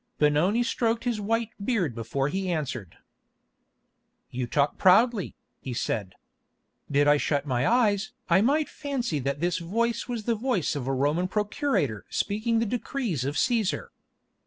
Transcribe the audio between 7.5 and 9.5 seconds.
eyes I might fancy that